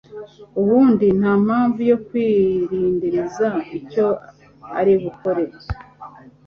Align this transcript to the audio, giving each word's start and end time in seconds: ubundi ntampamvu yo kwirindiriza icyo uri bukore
ubundi 0.61 1.05
ntampamvu 1.19 1.79
yo 1.91 1.97
kwirindiriza 2.05 3.47
icyo 3.77 4.05
uri 4.79 4.93
bukore 5.01 5.45